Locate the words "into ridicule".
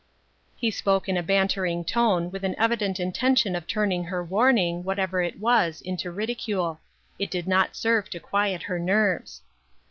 5.79-6.79